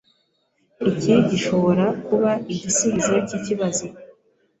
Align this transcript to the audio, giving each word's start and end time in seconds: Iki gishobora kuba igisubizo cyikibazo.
Iki 0.89 1.13
gishobora 1.29 1.85
kuba 2.05 2.31
igisubizo 2.53 3.13
cyikibazo. 3.27 3.85